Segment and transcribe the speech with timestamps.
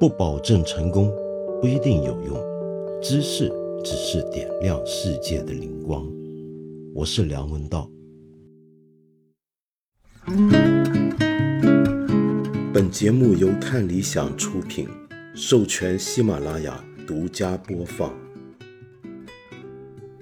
[0.00, 1.12] 不保证成功，
[1.60, 2.34] 不一定有用。
[3.02, 3.52] 知识
[3.84, 6.10] 只是点亮世界的灵光。
[6.94, 7.86] 我是梁文道。
[12.72, 14.88] 本节目由看理想出品，
[15.34, 18.10] 授权喜马拉雅独家播放。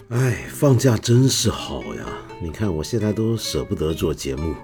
[0.08, 2.04] 哎，放假真是好呀！
[2.42, 4.54] 你看我现在都舍不得做节目。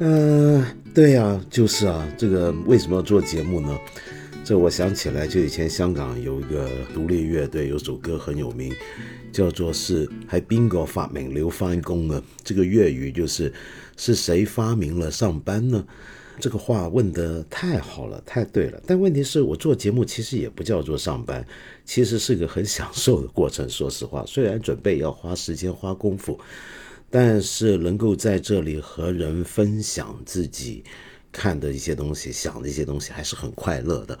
[0.00, 0.62] 嗯，
[0.94, 3.78] 对呀，就是啊，这个为什么要做节目呢？
[4.44, 8.70] 这我想起来，就以前香港有一个独立乐队，有首歌很有名，
[9.32, 12.22] 叫做是还边个发明刘翻工呢？
[12.44, 13.50] 这个粤语就是
[13.96, 15.82] 是谁发明了上班呢？
[16.38, 18.78] 这个话问得太好了，太对了。
[18.86, 21.42] 但问题是我做节目其实也不叫做上班，
[21.86, 23.66] 其实是个很享受的过程。
[23.66, 26.38] 说实话，虽然准备要花时间花功夫。
[27.12, 30.82] 但是能够在这里和人分享自己
[31.30, 34.18] 看的一些东西、想的一些东西，还是很快乐的。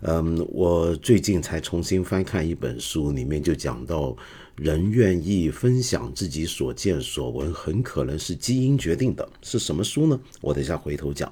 [0.00, 4.16] 嗯，我最近才重新翻看一本书，里面就讲到，
[4.56, 9.28] 人愿意分享自己所见所闻，很可能是基因决定的。
[9.42, 10.18] 是什么书呢？
[10.40, 11.30] 我等一下回头讲。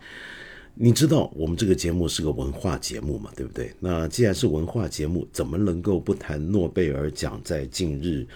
[0.74, 3.30] 你知道我们这个节目是个文化节目嘛？
[3.34, 3.72] 对不对？
[3.80, 8.26] 那既然是文化节目，怎么能够不谈诺贝尔奖在近日？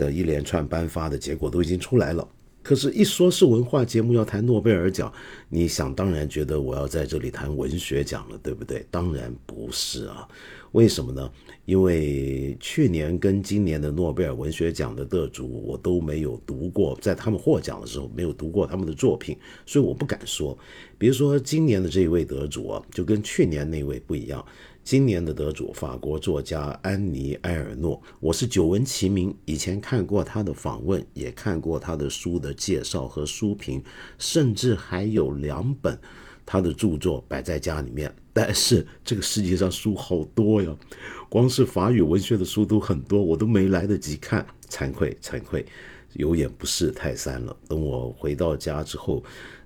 [0.00, 2.26] 的一连串颁发的结果都已经出来了，
[2.62, 5.12] 可是，一说是文化节目要谈诺贝尔奖，
[5.50, 8.86] 你想当然觉得我要在这里谈文学奖了，对不对？
[8.90, 10.26] 当然不是啊，
[10.72, 11.30] 为什么呢？
[11.66, 20.56] 因为去年跟今年的诺贝尔文学奖的得主我都没有读过，在他们获奖的时候没有读过他们的作品，所以我不敢说。
[20.98, 24.44] 比如说今年的这一位得主啊，就跟去年那位不一样。
[24.90, 33.80] 今年的得主，法国作家安妮埃尔诺，我是久闻其名，以前看过他的访问，也看过他的书的介绍和书评，
[34.18, 35.96] 甚至还有两本
[36.44, 38.12] 他的著作摆在家里面。
[38.32, 40.76] 但是这个世界上书好多呀，
[41.28, 45.64] 光是法语文学的书都很多，我都没来得及看，惭愧惭愧，
[46.14, 47.56] 有眼不识泰山了。
[47.68, 49.22] 等我回到家之后，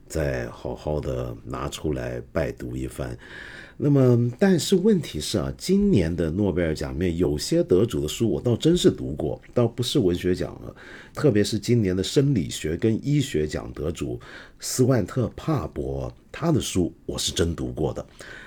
[0.06, 3.16] 再好好的拿出来拜读一番。
[3.76, 10.74] 那么，但是问题是啊，今年的诺贝尔奖里面有些得主的书，我倒真是读过，倒不是文学奖了。
[11.12, 14.20] 特别是今年的生理学跟医学奖得主
[14.60, 18.04] 斯万特·帕伯，他的书我是真读过的。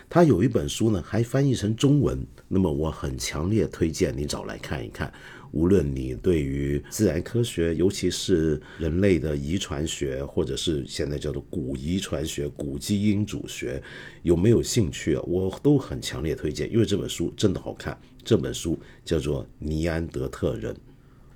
[0.10, 5.12] 他有一本书呢，还翻译成中文，那么我很强烈推荐你找来看一看。
[5.52, 13.82] 无论你对于自然科学，尤其是人类的遗传学，或者是现在叫做古遗传学、古基因组学，
[14.24, 15.22] 有没有兴趣啊？
[15.26, 17.98] 我都很强烈推荐，因为这本书真的好看。
[18.24, 20.74] 这本书叫做《尼安德特人》，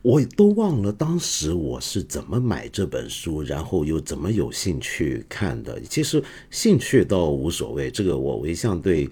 [0.01, 5.79] 我都忘了当时我是怎么买这本书，然后又怎么有兴趣看的。
[5.81, 9.09] 其实兴趣倒无所谓，这个我一向对。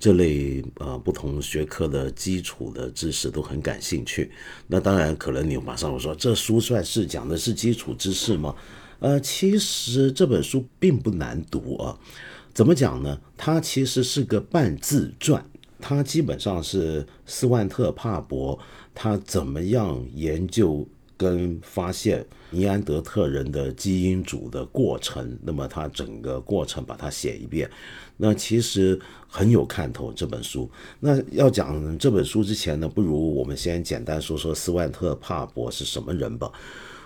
[0.00, 4.32] 这类呃不同学科的基础的知识都很感兴趣。
[4.66, 8.56] 那当然，可能你马上会说，这书算是讲的是基础知识吗？
[8.98, 11.96] 呃，其实这本书并不难读啊。
[12.52, 13.20] 怎么讲呢？
[13.36, 15.44] 它其实是个半自传，
[15.78, 18.58] 它基本上是斯万特帕伯
[18.94, 20.86] 他怎么样研究
[21.16, 27.70] 跟发现尼安德特人的基因组的过程，那么他整个过程把它写一遍。
[28.20, 30.70] 那其实很有看头这本书。
[31.00, 36.52] 那要讲这本书之前呢，不如我们先简单说说斯万特帕博是什么人吧。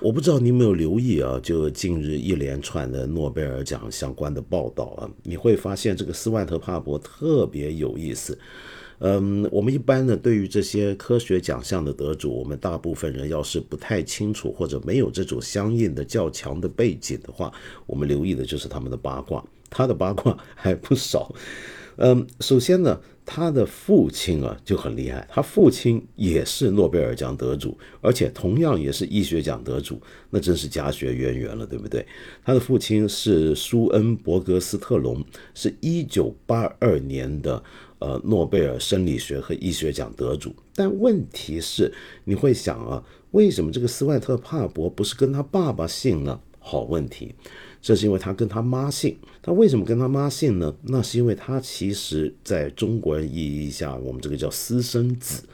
[0.00, 8.36] 我不知道你有没有留意啊，就近日一连串的诺贝尔奖相关的报道啊，你会发现这个斯万特帕博特别有意思。
[8.98, 17.52] 嗯，我们一般呢，对于这些科学奖项的得主，我们大部分人要是不太清楚或者没有这种相应的较强的背景的话，
[17.86, 19.44] 我们留意的就是他们的八卦。
[19.74, 21.34] 他的八卦还不少，
[21.98, 32.06] 嗯，首先呢，他的父亲啊就很厉害，他父亲也是诺贝尔奖得主，而且同样也是医学奖得主，那真是家学渊源了，对不对？
[32.44, 35.24] 他的父亲是舒恩伯格斯特隆，
[35.54, 37.62] 是一九八二年的
[37.98, 40.54] 呃诺贝尔生理学和医学奖得主。
[40.74, 41.92] 但问题是，
[42.24, 46.40] 你会想啊，为什么这个斯万特帕伯不是跟他爸爸姓呢？
[46.66, 47.34] 好问题。
[47.82, 50.74] 这是因为他跟他妈姓，他为什么跟他妈姓呢？
[50.84, 55.44] 那是因为他其实在中国人意义下，我们这个叫私生子，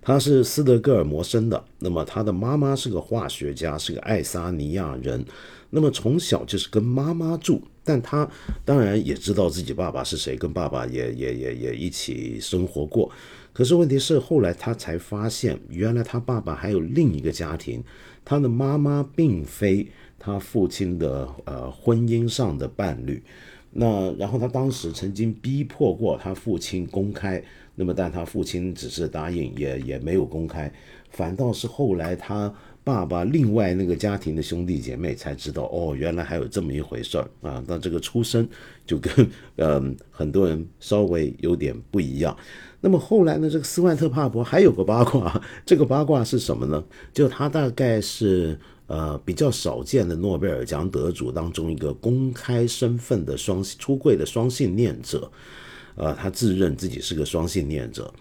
[0.00, 1.62] 他是斯德哥尔摩生的。
[1.80, 5.22] 那么他的妈妈是个化学家，是个爱沙尼亚人。
[5.68, 8.26] 那么从小就是跟妈妈住，但他
[8.64, 13.12] 当然也知道自己爸爸是谁，跟爸爸也也也也一起生活过。
[13.52, 17.84] 可是问题是后来他才发现，原来他爸爸还有另一个家庭，
[18.24, 19.86] 他的妈妈并非。
[20.18, 23.22] 他父亲的呃婚姻上的伴侣，
[23.70, 27.42] 那然后他当时曾经逼迫过他父亲公开，
[27.74, 30.72] 那么但他父亲只是答应，也也没有公开，
[31.10, 32.52] 反倒是后来他。
[32.86, 37.60] 爸爸另外那个家庭的兄弟姐妹才知道哦，原来还有这么一回事儿啊！
[37.66, 38.48] 那这个出身
[38.86, 39.28] 就跟
[39.58, 42.36] 嗯很多人稍微有点不一样。
[42.80, 46.84] 那么后来呢，这个斯万特帕伯还有个八卦，这个八卦是什么呢？
[47.12, 55.30] 就他大概是呃比较少见的诺贝尔奖得主当中一个公开身份的双出柜的双性恋者，
[55.96, 58.12] 呃，他自认自己是个双性恋者。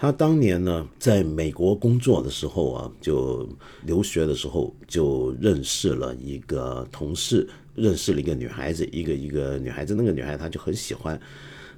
[0.00, 3.48] 他当年呢，在美国工作的时候啊，就
[3.84, 11.20] 留学的时候就认识了一个同事，认识了一个女孩子，一个一个女孩子，那个女孩他就很喜欢。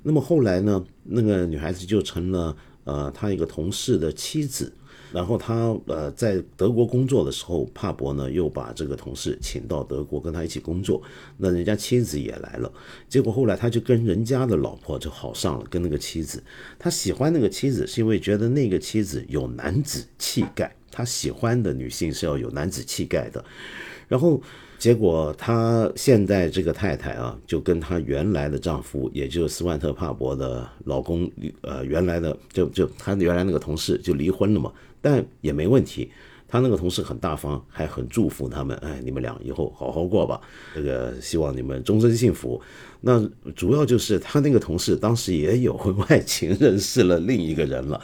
[0.03, 2.55] 那么后来呢，那个女孩子就成了
[2.85, 4.71] 呃他一个同事的妻子。
[5.13, 11.03] 然后他呃在德国工作的时候，帕博呢又把这个同事请到德国跟他一起工作，
[11.37, 12.73] 那人家妻子也来了，
[13.09, 16.43] 结果后来他就跟人家的老婆就好上了，跟那个妻子，
[16.79, 23.45] 他喜欢那个妻子是因为觉得那个妻子有男子气概，他喜欢的女性是要有男子气概的，
[24.09, 24.41] 然后。
[24.81, 31.31] 结果，他现在这个太太啊，就跟她原来的丈夫，也就是斯万特帕伯的老公，
[31.61, 34.73] 呃，原来的就就他原来那个同事就离婚了嘛。
[35.01, 36.11] 但也没问题，
[36.49, 40.41] 他那个同事很大方，还很祝福他们，哎，你们俩以后好好过吧，
[40.75, 42.61] 这个希望你们终身幸福。
[43.01, 43.21] 那
[43.55, 48.01] 主要就是他那个同事当时也有婚外情，认识了另一个人了。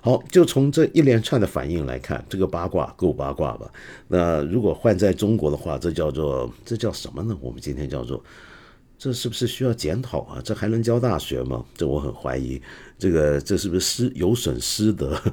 [0.00, 3.68] 好，就从这一连串的反应来看，这个八卦够八卦吧？
[4.06, 7.36] 那如果换在中国的话，这叫做这叫什么呢？
[7.40, 8.22] 我们今天叫做，
[8.98, 10.40] 这是不是需要检讨啊？
[10.42, 11.64] 这还能教大学吗？
[11.76, 12.60] 这我很怀疑，
[12.98, 15.20] 这个这是不是师有损师德？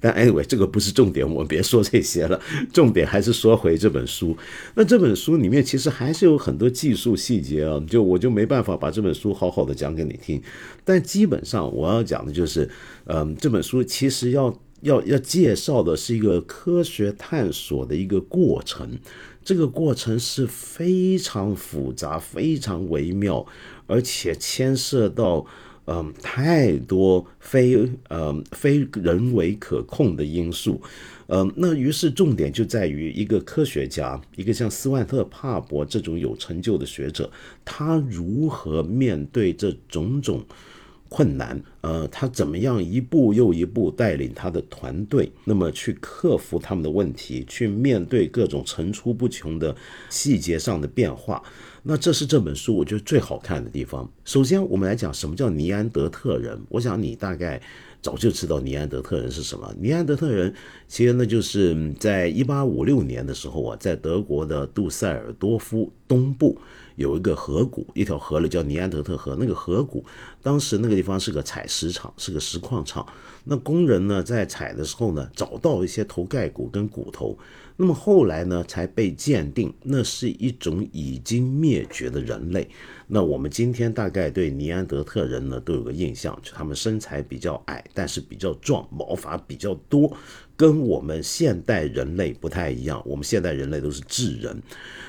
[0.00, 2.38] 但 anyway，这个不是重点，我们别说这些了。
[2.72, 4.36] 重点还是说回这本书。
[4.74, 10.42] 那这本书里面其实还是有很多技术细节啊，就我就没办法把这本书好好的讲给你听。
[10.84, 12.68] 但基本上我要讲的就是，
[13.04, 18.98] 嗯，这本书其实要要要介绍的是一个科学探索的一个过程，
[19.44, 23.46] 这个过程是非常复杂、非常微妙，
[23.86, 25.46] 而且牵涉到。
[25.86, 27.76] 嗯，太多非
[28.08, 30.80] 呃非人为可控的因素，
[31.26, 37.28] 嗯，那于是重点就在于一个科学家，一个像斯万特帕伯这种有成就的学者，
[37.64, 40.44] 他如何面对这种种
[41.10, 49.74] 困难，呃，他怎么样一步又一步带领他的团队，那么去克服他们的问题，去面对各种层出不穷的
[50.08, 51.42] 细节上的变化。
[51.82, 54.08] 那这是这本书我觉得最好看的地方。
[54.24, 56.56] 首先，我们来讲什么叫尼安德特人。
[56.68, 57.60] 我想你大概
[58.00, 59.74] 早就知道尼安德特人是什么。
[59.80, 60.54] 尼安德特人
[60.86, 66.56] 其实呢，就是在一八五六年的时候啊，在德国的杜塞尔多夫东部
[67.00, 69.34] 有一个河谷，一条河呢叫尼安德特河。
[69.40, 70.04] 那个河谷
[70.42, 73.06] 当时那个地方是个采石场，是个石矿场。
[73.44, 77.38] 那工人呢在采的时候呢，找到一些头盖骨跟骨头。
[77.82, 82.68] 那么后来呢，才被鉴定，那是一种已经灭绝的人类。
[83.06, 90.14] 那我们今天大概对尼安德特人呢都有个印象，就他们身材比较矮，但是比较壮，毛发比较多，
[90.58, 93.02] 跟我们现代人类不太一样。
[93.06, 94.62] 我们现代人类都是智人，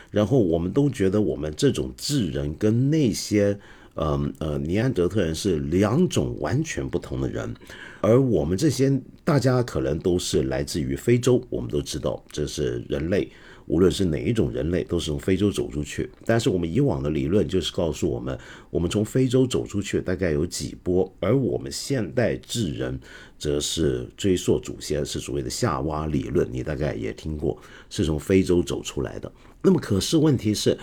[0.09, 3.59] 然后我们都觉得我们这种智人跟那些。
[3.95, 7.53] 嗯呃，尼安德特人是两种完全不同的人，
[8.01, 13.31] 而我们这些大家可能都是来自于非洲，我们都知道这是人类，
[13.67, 16.09] 无论是哪一种人类，都是从非洲走出去。
[16.25, 18.37] 但是我们以往的理论就是告诉我们，
[18.69, 22.99] 我们从非洲走出去大概有几波，而我们现代智人
[23.37, 27.57] 则是追溯祖先，是所谓的夏娃理论，你大概也听过，
[27.89, 29.31] 是从非洲走出来的。
[29.61, 30.77] 那么可是问题是。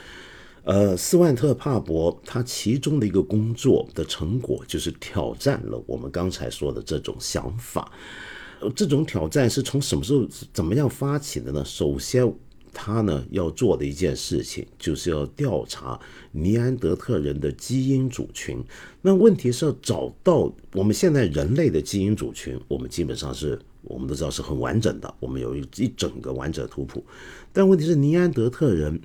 [0.69, 7.91] 呃，斯万特帕伯他其中的一个工作的成果就是挑战了我们刚才说的这种想法。
[8.77, 11.65] 这种挑战是从什么时候怎么样发起的呢？
[11.65, 12.31] 首先，
[12.71, 15.99] 他呢要做的一件事情就是要调查
[16.33, 18.63] 尼安德特人的基因组群。
[19.01, 27.03] 那问题是要找到我们现在人类的基因组群，我们基本上是我们都知道是很完整的，我们有一一整个完整的图谱。
[27.55, 29.01] 但问题是尼安德特人。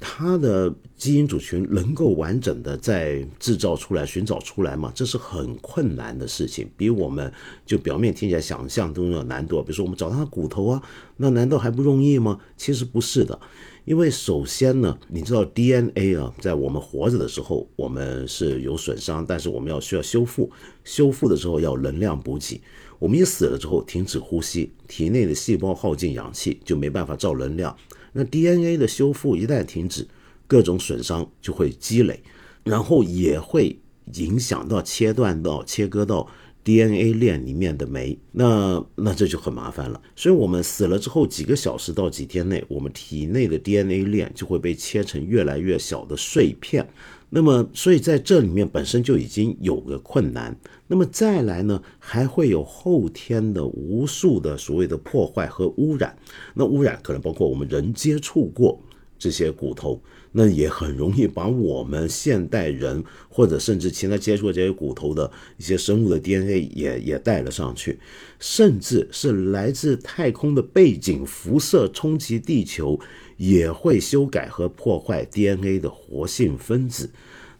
[0.00, 4.92] 它的基因组群能够完整的再制造出来、寻找出来吗？
[4.94, 7.32] 这是很困难的事情，比我们
[7.66, 9.60] 就表面听起来想象中要难度。
[9.62, 10.82] 比如说，我们找它的骨头啊，
[11.16, 12.38] 那难道还不容易吗？
[12.56, 13.38] 其实不是的，
[13.84, 20.50] 因为首先呢，你知道 DNA 啊，在我们活着的时候，我们是有损伤，但是我们要需要修复，
[20.84, 22.60] 修复的时候要能量补给。
[23.00, 27.76] 我们一死了之后，停止呼吸，体内的细胞耗尽氧气，就没办法造能量。
[28.12, 30.06] 那 DNA 的修复一旦停止，
[30.46, 32.22] 各种损伤就会积累，
[32.64, 33.78] 然后也会
[34.14, 36.28] 影响到切断到切割到
[36.64, 40.00] DNA 链里面的酶，那那这就很麻烦了。
[40.16, 46.86] 所以我们死了之后几个小时到几天内，我们体内的 DNA 链就会被切成越来越小的碎片。
[47.30, 50.58] 那么，所以在这里面本身就已经有个困难。
[50.86, 56.16] 那么再来呢，还会有后天的无数的所谓的破坏和污染。
[56.54, 58.80] 那污染可能包括我们人接触过
[59.18, 60.00] 这些骨头，
[60.32, 67.98] 那也很容易把我们现代人或者甚至其他接触这些骨头的一些生物的 DNA 也也带了上去，
[68.38, 72.98] 甚至是来自太空的背景辐射冲击地球。
[73.38, 77.08] 也会修改和破坏 DNA 的活性分子，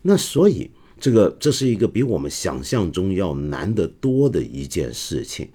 [0.03, 5.49] 那所以这个这是一个比我们想象中要难得多的一件事情，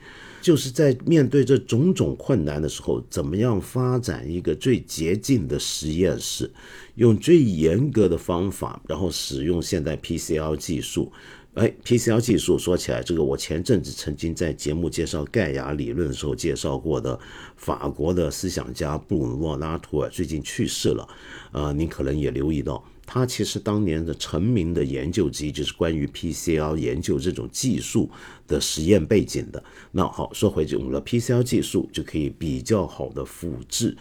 [0.43, 6.51] 就是在面对这种种困难的时候，怎么样发展一个最洁净的实验室，
[6.95, 11.09] 用最严格的方法，然后使用现代 PCR 技术。
[11.53, 17.17] 哎，PCR 技术说起来，这个我前阵子曾经在节目介绍盖亚理论的时候介绍过的，
[17.55, 21.07] 法国的思想家布鲁诺·拉图尔最近去世了，
[21.53, 28.10] 呃，您可能也留意到，他其实当年的成名的研究之一就是关于 PCR 研究这种技术
[28.48, 29.63] 的实验背景的。
[29.91, 33.95] 那好，说回用了 PCR 技术就可以比较好的复制，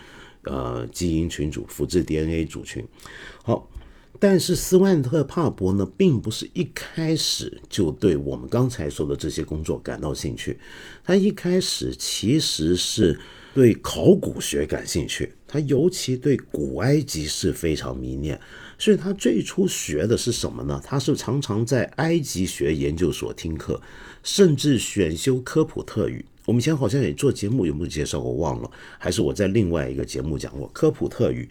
[0.45, 2.85] 呃，基因群组，复制 DNA 组群。
[3.43, 3.69] 好。
[4.21, 10.61] 但是斯万特帕伯呢，并不是一开始就对我们刚才说的这些工作感到兴趣。
[11.03, 13.19] 他一开始其实是
[13.53, 18.39] 对考古学感兴趣，他尤其对古埃及是非常迷恋。
[18.83, 20.83] 所以他最初学的是什么呢？
[20.85, 23.81] 他是常常在埃及学研究所听课，
[24.25, 26.25] 甚至选修科普特语。
[26.47, 28.33] 我们以前好像也做节目有没有介绍过？
[28.33, 31.49] 忘了，还是我在另外一个节目讲过科普特语。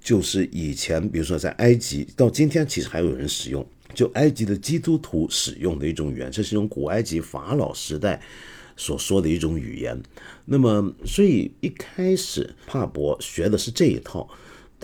[0.00, 8.18] 就是以前，比如说在埃及，到今天其实还有人使用，就埃及的基督徒使用的一种语言，这是一种古埃及法老时代
[8.74, 10.02] 所说的一种语言。
[10.46, 14.26] 那么，所以一开始帕博学的是这一套，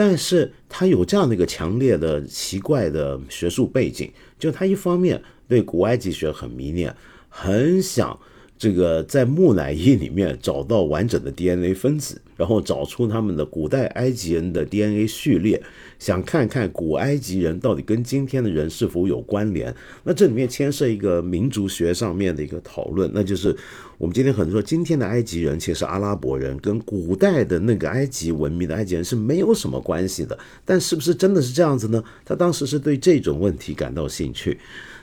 [0.01, 6.97] 但是他有这样的一个强烈的、奇怪的学术背景，就他一方面对古埃及学很迷恋，
[7.29, 8.19] 很想。
[8.61, 15.63] 这个在木乃伊里面找到完整的 DNA 分子，然后找出他们的古代埃及人的 DNA 序列，
[15.99, 19.75] 想看看古埃及人到底跟今天的人是否有关联。
[20.05, 23.57] 那这里面牵涉一个民族学上面的一个讨论，那就是
[23.97, 30.39] 我们今天很多说，今天的埃及人其实是阿拉伯人跟古代的那个埃及文明的埃及人是没有什么关系的。
[30.67, 32.05] 但是不是真的是这样子呢？
[32.27, 34.59] 他当时是对这种问题感到兴趣，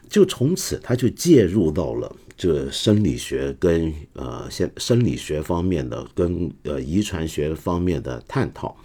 [0.08, 2.16] 就从此他就介入到了。
[2.38, 8.78] 这生理学跟呃现生理学方面的跟呃遗传学方面的探讨，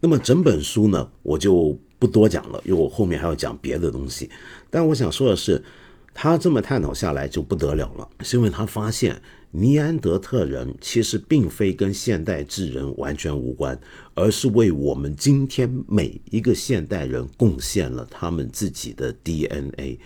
[0.00, 4.30] 那么整本书呢我就不多讲了，因为我后面还要讲别的东西。
[4.70, 5.60] 但我想说的是，
[6.14, 13.76] 他这么探讨下来就不得了了，是因为他发现尼安德特人其实并非跟现代智人完全无关，
[14.14, 19.98] 而是为我们今天每一个现代人贡献了他们自己的 DNA。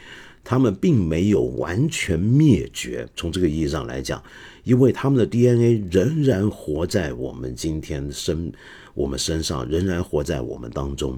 [0.50, 4.20] 他们并没有完全灭绝，从这个意义上来讲，
[4.64, 8.52] 因为他们的 DNA 仍然活在我们今天身
[8.92, 11.16] 我们身上，仍然活在我们当中。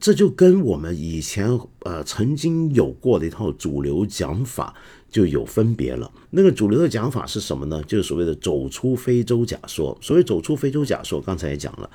[0.00, 1.48] 这就跟我们以前
[1.84, 4.74] 呃曾经有过的一套主流讲法
[5.08, 6.10] 就有分别了。
[6.30, 7.80] 那个主流的讲法是什么呢？
[7.84, 9.96] 就是所谓的走出非洲假说。
[10.00, 11.88] 所谓走出非洲假说，刚才也讲了，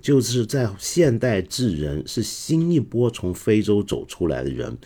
[0.00, 4.78] 就是在现代智人是新一波从非洲走出来的人。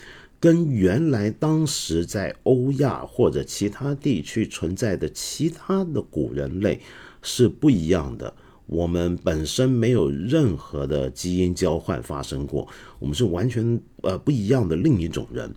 [0.44, 6.78] 跟原来当时在欧亚或者其他地区存在的其他的古人类
[7.22, 8.30] 是不一样的。
[8.66, 15.50] 我们本身没有任何的基因交换发生过，我们是完全呃不一样的另一种人。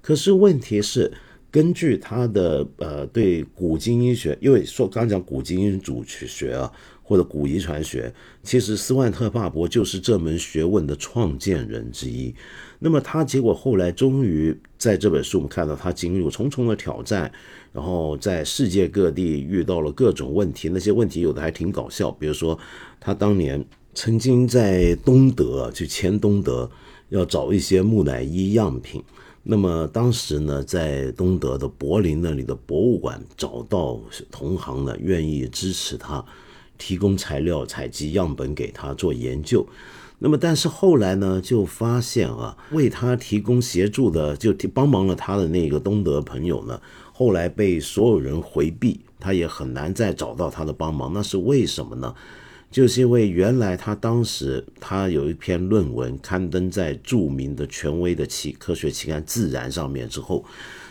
[0.00, 1.12] 可是问题是，
[1.48, 6.72] 根据他的呃对古基因学，因为说刚讲古基因组学啊。
[7.02, 12.34] 或者古遗传学，其实斯万特帕伯就是这门学问的创建人之一。
[12.78, 17.30] 那么他结果后来终于在这本书，我们看到他经历重重的挑战，
[17.72, 20.68] 然后在世界各地遇到了各种问题。
[20.68, 22.58] 那些问题有的还挺搞笑，比如说
[22.98, 26.70] 他当年曾经在东德去前东德
[27.10, 29.02] 要找一些木乃伊样品，
[29.42, 36.24] 那么当时呢，在东德的柏林那里的博物馆找到同行呢，愿意支持他。
[36.82, 39.64] 提供材料、采集样本给他做研究，
[40.18, 51.12] 那么但是后来呢，就发现啊，为他提供协助的，就帮忙了他的那个东德朋友呢，后来被所有人回避，他也很难再找到他的帮忙。
[51.14, 52.12] 那是为什么呢？
[52.68, 60.44] 就是因为原来他当时他有一篇论文刊登在著名的权威的期科学期刊《自然》上面之后，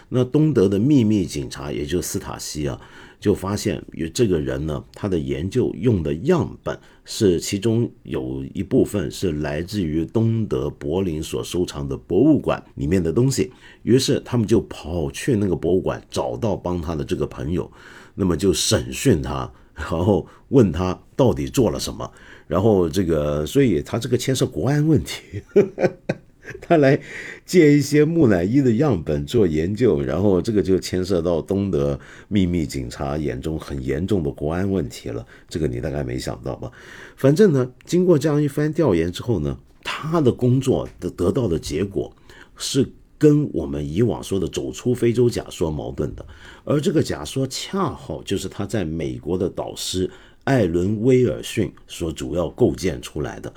[0.08, 2.80] 那东德的秘密警察，也就是斯塔西啊。
[3.22, 13.52] 就发现有这个人呢，他的研究用的样本是其中有一部分是来自于东德柏林所收藏的博物馆里面的东西。
[13.84, 17.72] 于是他们就跑去那个博物馆，找到帮他的这个朋友，
[18.16, 22.12] 那么就审讯他，然后问他到底做了什么。
[22.48, 25.44] 然后这个，所以他这个牵涉国安问题。
[26.60, 27.00] 他来
[27.46, 35.26] 借一些木乃伊的样本做研究，然后这个就牵涉到东德秘密警察眼中很严重的国安问题了。
[35.48, 36.72] 这个你大概没想到吧？
[37.16, 42.14] 反正呢，经过这样一番调研之后呢，他的工作的得到的结果
[42.58, 46.26] 是跟我们以往说的走出非洲假说矛盾的，
[46.64, 50.10] 而这个假说恰好就是他在美国的导师
[50.44, 53.54] 艾伦威尔逊所主要构建出来的。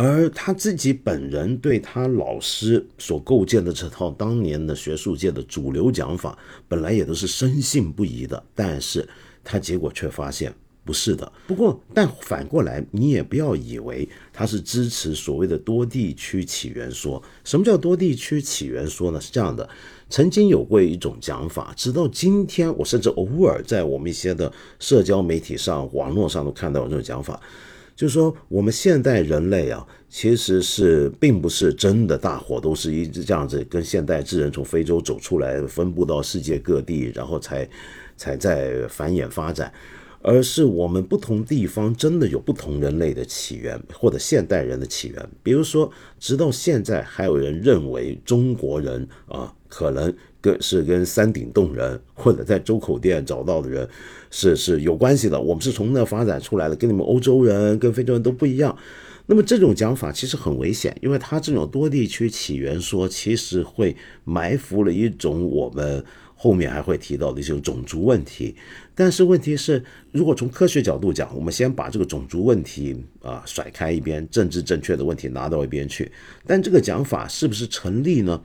[0.00, 6.38] 而他自己本人对他老师所构建的这套当年的学术界的主流讲法，
[6.68, 9.04] 本来也都是深信不疑的，但是
[9.42, 11.32] 他结果却发现不是的。
[11.48, 17.20] 不过，但反过来，你也不要以为他是支持所谓的多地区起源说。
[17.42, 19.20] 什么叫多地区起源说呢？
[19.20, 19.68] 是这样的，
[20.08, 27.40] 曾经有过一种讲法，直到今天，我甚至偶尔在我们一些的社交媒体上、网络上都看到这种讲法。
[27.98, 37.68] 就是说，我们现代人类啊，其实是并不是真的大伙都是一直这样子，跟现代智人从非洲走出来，分布到世界各地，然后才
[38.16, 39.72] 才在繁衍发展，
[40.22, 45.28] 而是我们不同地方真的有不同人类的起源，或者现代人的起源。
[45.42, 45.90] 比如说，
[46.20, 53.88] 直到现在还有人认为中国人啊，可能跟是跟山顶洞人或者在周口店找到的人。
[54.30, 58.76] 是是有关系的，我们是从那发展出来的，跟你们欧洲人、跟非洲人都不一样。
[59.24, 68.54] 那么这种讲法其实很危险，因为它这种多地区起源说，其实会埋伏了一种我们后面还会提到的一种种族问题。
[68.94, 76.12] 但是问题是，如果从科学角度讲，我们先把这个种族问题啊甩开一边，政治正确的问题拿到一边去。
[76.46, 78.38] 但这个讲法是不是成立呢？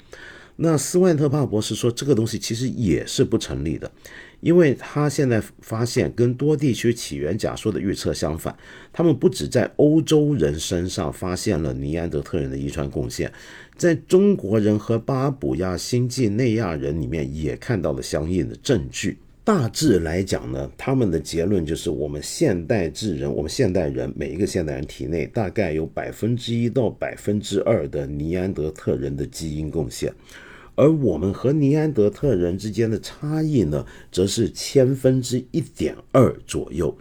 [0.55, 3.91] 那斯万特帕博士说，这个东西其实也是不成立的。
[4.39, 8.53] 因为他现在发现跟多地区起源假说的预测相反，
[8.91, 13.31] 他们不止在欧洲人身上发现了尼安德特人的遗传贡献，
[13.77, 19.17] 在中国人和巴布亚新几内亚人里面也看到了相应的证据。
[19.45, 30.13] 大致来讲呢，他们的结论就是，我们现代智人，我们现代人每一个现代人体内大概有百分之一到百分之二的尼安德特人的基因贡献。
[30.75, 36.97] 而我们和尼安德特人之间的差异呢，则是千分之一点二左右。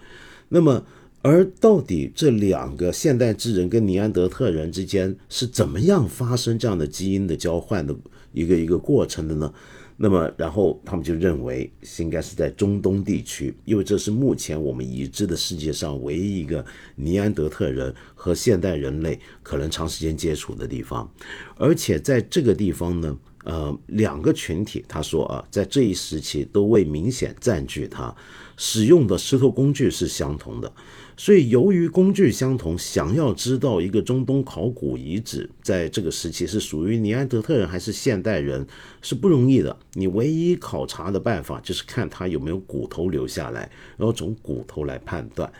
[0.48, 0.84] 那么，
[1.22, 7.96] 而到底这两个现代智人跟尼安德特人之间是怎么样发生这样的基因的交换的
[8.32, 9.52] 一个一个过程的呢？
[9.96, 16.64] 那么，然后他们就认为应该是在中东地区，因为这是目前我们已知的世界上唯一一个
[16.96, 21.08] 尼安德特人和现代人类可能长时间接触的地方，
[21.56, 23.16] 而且在这个地方呢。
[23.44, 28.14] 呃，两个群体，他说啊，在这一时期都未明显占据它，
[28.56, 30.72] 使用的石头工具是相同的，
[31.16, 38.64] 所以由于工具相同，想要知道一个中东考古遗址在这个时期是属于尼安德特人还是现代人
[39.00, 39.76] 是不容易的。
[39.94, 45.52] 你唯一考察的办法就是看他有没有骨头留下来，然后从骨头来判断。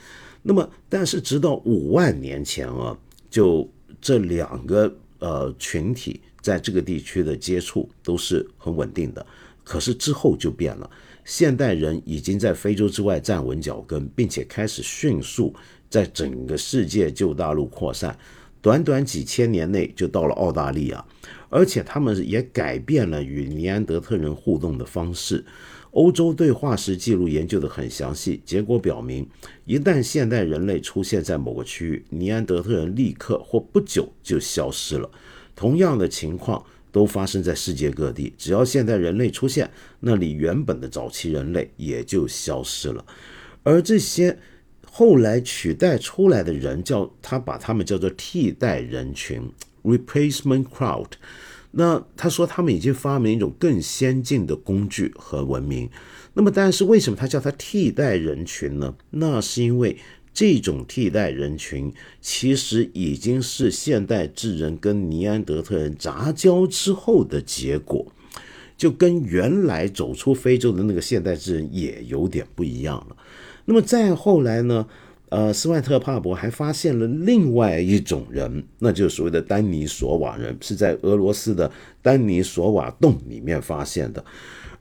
[0.43, 2.97] 那么，但是直到五万年前啊，
[3.29, 3.69] 就
[4.01, 6.21] 这两个呃群体。
[6.43, 9.25] 在这个地区的接触都是很稳定的，
[9.65, 10.91] 可是之后就变了。
[11.25, 15.55] 现代人已经在非洲之外站稳脚跟，并且开始迅速
[15.89, 18.19] 在整个世界旧大陆扩散，
[18.61, 21.05] 短短几千年内就到了澳大利亚，
[21.49, 25.45] 而且他们也改变了与尼安德特人互动的方式。
[25.93, 29.29] 欧洲对化石记录研究的很详细，结果表明，
[29.67, 35.09] 一旦现代人类出现在某个区域，尼安德特人立刻或不久就消失了。
[35.55, 43.05] 同样的情况都发生在世界各地，只要现代人类出现，那里原本的早期人类也就消失了。
[43.63, 44.39] 而这些
[44.87, 49.51] 后来取代出来的人，叫他把他们叫做替代人群
[49.83, 51.13] （replacement crowd）。
[51.71, 55.89] 那他说他们已经发明一种更先进的工具和文明。
[56.35, 58.95] 那么，但是为什么他叫他替代人群呢？
[59.11, 59.97] 那是因为。
[60.35, 68.07] 这种替代人群其实已经是现代智人跟尼安德特人杂交之后的结果，
[68.77, 73.17] 就跟原来走出非洲的那个现代智人也有点不一样了。
[73.65, 74.87] 那么再后来呢？
[75.29, 84.23] 呃，斯万特帕伯还发现了另外一种人，那就是所谓的丹尼索瓦人，是在俄罗斯的丹尼索瓦洞里面发现的。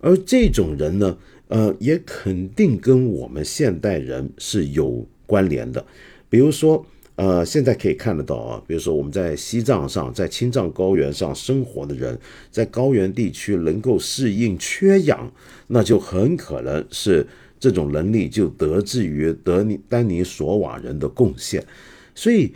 [0.02, 5.86] 而这种人呢，呃，也肯定跟我们现代人是有关联的。
[6.30, 12.20] 比如说，呃，现在可以看得到啊，比如说我们在西藏上，在青藏高原上生活的人，
[12.52, 15.32] 在高原地区能够适应缺氧，
[15.68, 17.26] 那就很可能是。
[17.62, 21.64] 这种能力就得自于德尼丹尼索瓦人的贡献，
[22.16, 22.52] 所以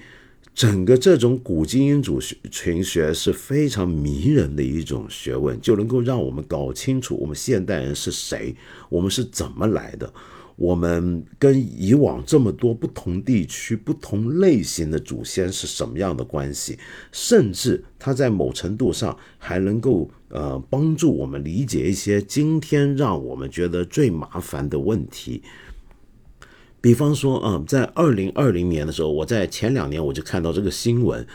[0.55, 8.55] 整个这种古基因组群学是非常迷人的一种学问，就能够让我们搞清楚我们现代人是谁，
[8.89, 10.11] 我们是怎么来的。
[10.57, 16.79] 我们跟以往这么多不同地区、不同类型的祖先是什么样的关系？
[17.11, 25.43] 甚至它在某程度上还能够呃帮助我们理解一些今天让我们觉得最麻烦的问题。
[26.79, 31.27] 比方说，嗯，在二零二零年的时候，我在前两年我就看到这个新闻。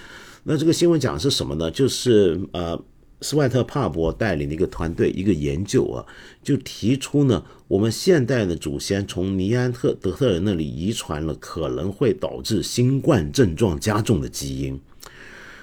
[0.45, 1.71] 那这个新闻讲的是什么呢？
[1.71, 2.83] 就是呃。
[3.23, 6.07] 斯外特帕伯带领的一个团队，一个研究啊，
[6.43, 14.81] 就提出呢，我们现代的祖先从尼安特德特人那里遗传了可能会导致新冠症状加重的基因，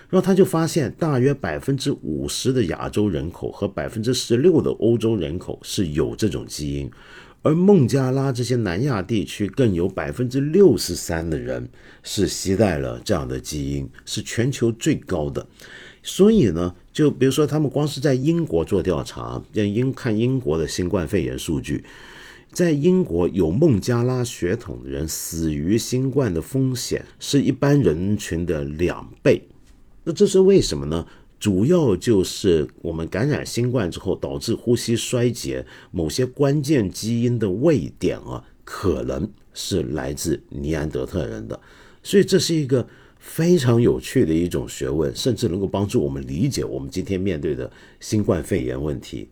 [0.09, 6.91] 然后他就发现，大约百分之五十的亚洲人口和百分之十六的欧洲人口是有这种基因，
[7.41, 11.67] 而孟加拉这些南亚地区更有百分之六十三的人
[12.03, 15.47] 是携带了这样的基因，是全球最高的。
[16.09, 21.83] 所以呢，就比如说，他们光是在英国做调查，让英看英国的新冠肺炎数据，
[22.49, 29.41] 在英国有孟加拉血统的人死于新冠的风险是一般人群的两倍。
[30.05, 31.05] 那这是为什么呢？
[31.41, 41.59] 主要就是我们感染新冠之后导致呼吸衰竭，某些关键基因的位点啊，可能是来自尼安德特人的。
[42.01, 42.87] 所以这是一个。
[43.27, 49.27] 非常有趣的一种学问，甚至能够帮助我们理解我们今天面对的新冠肺炎问题。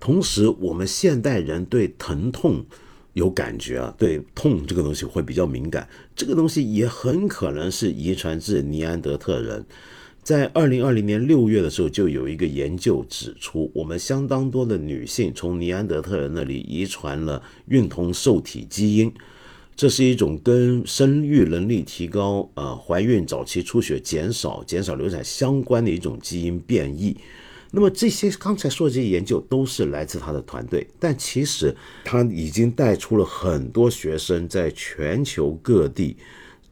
[0.00, 2.66] 同时，我们现代人对疼痛
[3.12, 5.88] 有感觉啊，对痛这个东西会比较敏感。
[6.16, 9.64] 这个东西也很可能是遗传自尼安德特人。
[10.22, 19.10] 在二零二零年六月的时候，就有一个研究指出，我们相当多的女性从尼安德特人那里遗传了孕酮受体基因。
[19.78, 27.16] 这是一种跟生育能力提高、呃，怀孕早期出血减少、减少流产相关的一种基因变异。
[27.70, 31.72] 那么这些刚才说的这些研究都是来自他的团队，但其实
[32.04, 36.16] 他已经带出了很多学生在全球各地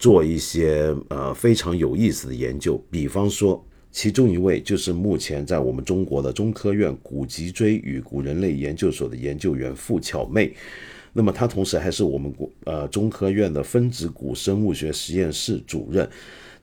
[0.00, 2.84] 做一些呃非常有意思的研究。
[2.90, 10.52] 比方说，其中一位就是目前在我们中国的中科院古脊椎与古人类研究所的研究员付巧妹。
[11.16, 16.06] 那么他同时还是我们国呃中科院的分子古生物学实验室主任，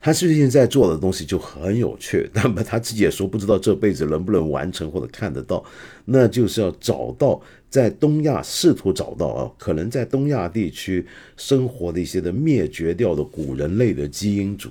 [0.00, 2.30] 他最近在做的东西就很有趣。
[2.32, 5.64] 那么他自己也说不知道这辈子能不能完成或者看得到，
[6.04, 11.04] 那就是要找到在东亚试图找到啊，可能在东亚地区
[11.36, 14.70] 生活的一些的灭绝掉的古人类的基因组，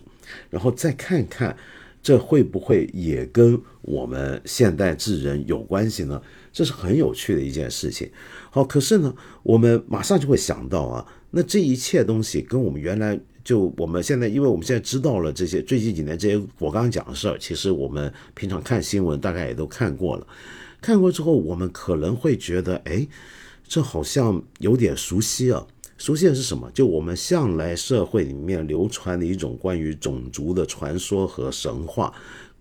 [0.50, 1.56] 然后再看看
[2.02, 6.22] 这会不会也跟我们现代智人有关系呢？
[6.54, 8.10] 这是很有趣的一件事情。
[8.52, 20.28] 好，可是呢，我们马上就会想到啊，那这一切东西跟我们原来就我们现在，因为我们现在知道了这些最近几年这些我刚刚讲的事儿，其实我们平常看新闻大概也都看过了。
[20.80, 23.08] 看过之后，我们可能会觉得，哎，
[23.68, 25.66] 这好像有点熟悉啊。
[25.98, 26.70] 熟悉的是什么？
[26.74, 32.14] 就我们向来社会里面流传的一种关于种族的传说和神话。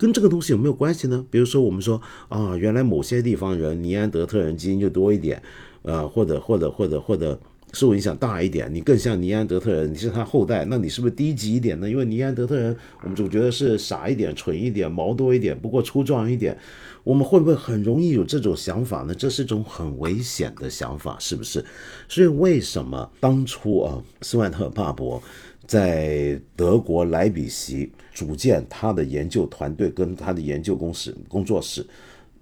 [0.02, 1.24] 跟这个东西有没有关系呢？
[1.30, 5.40] 比如说，我们说啊，原来某些地方人尼安德特人基因就多一点，
[5.82, 7.38] 呃，或者或者或者或者
[7.72, 11.88] 受影响大一点，你更像尼安德特人，你是他后代，那你是不是低级一点呢？
[11.88, 16.58] 因为尼安德特人，我们总觉得是傻一点、蠢一点、毛多一点，不过粗壮一点。
[17.04, 19.14] 我们会不会很容易有这种想法呢？
[19.14, 21.64] 这是一种很危险的想法，是不是？
[22.08, 25.22] 所以为什么当初啊，斯万特帕伯？
[25.64, 31.84] 在德国莱比锡组建他的研究团队跟他的研究公司工作室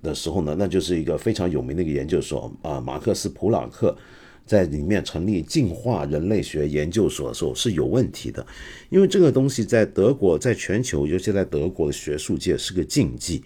[0.03, 3.97] 的时候呢，那就是一个非常有名的一个研究所啊，马克思普朗克
[4.45, 8.45] 在里面成立进化人类学研究所的时候是有问题的，
[8.89, 13.43] 因为这个东西在德国，在全球，尤其在德国的学术界是个禁忌，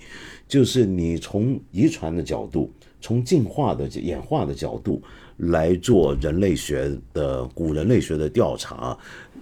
[0.49, 5.03] 就是你从遗传的角度，从进化的演化的角度。
[5.39, 8.97] 来做人类学的古人类学的调查，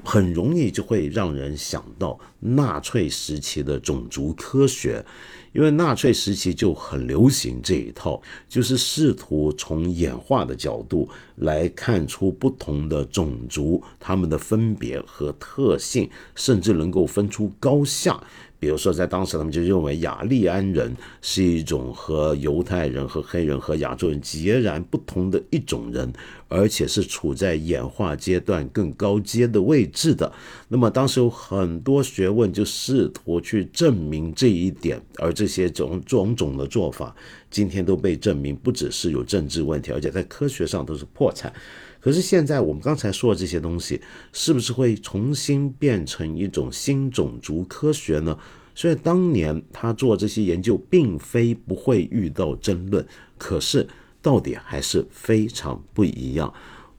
[0.05, 5.05] 很容易就会让人想到纳粹时期的种族科学。
[5.53, 18.19] 因为纳粹时期就很流行这一套，就是试图从演化的角度来看出不同的种族他们的分别和特性，甚至能够分出高下。
[18.63, 26.13] 比如说，在当时他们就认为雅利安人是一种和犹太人、和黑人、和亚洲人截然不同的一种人，
[26.47, 30.33] 而且是处在演化阶段更高阶的位置的。
[30.69, 37.13] 那么当时有很多学问就试图去证明这一点，而这些种种种的做法，
[37.51, 41.53] 今天都被证明不只是有政治问题，而且在科学上都是破产。
[42.03, 44.01] 可是现在我们刚才说的这些东西，
[44.33, 48.37] 是不是会重新变成一种新种族科学呢？
[48.75, 53.07] 所以当年他做这些研究，并非不会遇到争论，
[53.39, 53.87] 可是
[54.21, 56.53] 到底还是非常不一样。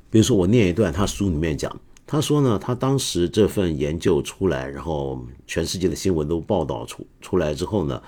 [0.10, 8.02] 比如说，我念一段他书里面讲，他说呢，他当时这份研究出来，然后全世界的新闻都报道出出来之后呢，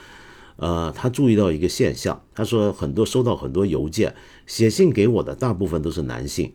[0.56, 6.54] 呃，他注意到一个现象，他说很多收到很多邮件，写信给我的大部分都是男性。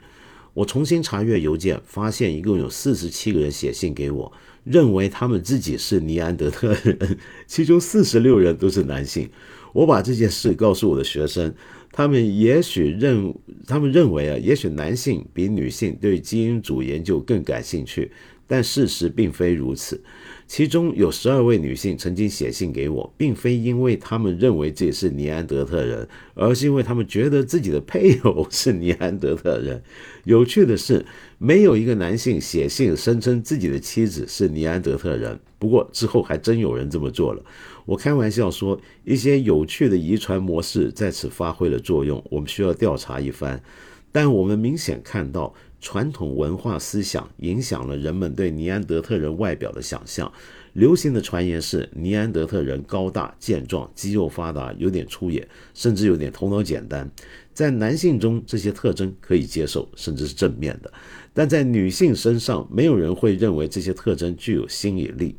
[0.55, 4.33] 我重新查阅邮件，发现一共有四十七个人写信给我。
[4.65, 9.29] 认为他们自己是尼安德特人，其中四十六人都是男性。
[9.73, 11.55] 我把这件事告诉我的学生，
[11.93, 13.35] 他们也许认，
[13.67, 18.13] 他们认为啊，也许男性比女性对基因组研究更感兴趣，
[18.47, 20.03] 但事实并非如此。
[20.51, 29.81] 其中有十二位女性曾经写信给我，并非因为她们认为自己是尼安德特人，而是因为她们觉得自己的配偶是尼安德特人。
[30.25, 31.07] 有趣的是，
[31.39, 35.39] 没有一个男性写信声称自己的妻子是尼安德特人。
[35.57, 37.41] 不过之后还真有人这么做了。
[37.87, 43.63] 我开玩笑说，一些有趣的遗传模式在此发挥了作用，我们需要调查一番。
[44.11, 45.55] 但我们明显看到。
[45.81, 50.31] 传统文化思想影响了人们对尼安德特人外表的想象。
[50.75, 57.11] 流行的传言是，尼安德特人高大健壮、肌肉发达、有点粗野，甚至有点头脑简单。
[57.53, 60.89] 在男性中，这些特征可以接受，甚至是正面的；
[61.35, 65.35] 但在女性身上，没有人会认为这些特征具有吸引力。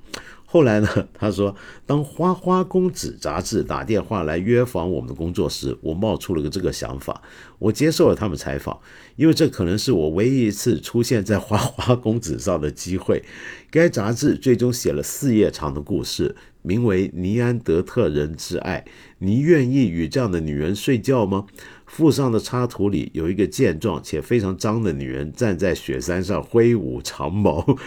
[0.52, 1.08] 后来呢？
[1.14, 7.22] 他说，当《花花公子》杂志打电话来约访我们的工作时，我冒出了个这个想法。
[7.58, 8.78] 我接受了他们采访，
[9.16, 13.24] 因为这可能是我唯一一次出现在《花花公子》上的机会。
[13.70, 18.84] 该杂志最终写了四页长的故事，名为《尼安德特人之爱》。
[19.20, 21.46] 你愿意与这样的女人睡觉吗？
[21.86, 27.78] 附上的插图里有一个健壮且非常脏的女人站在雪山上挥舞长矛。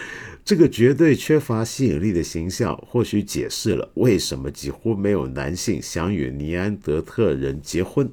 [0.45, 8.07] 这个绝对缺乏吸引力的形象，或许解释了为什么几乎没有男性想与尼安德特人结婚。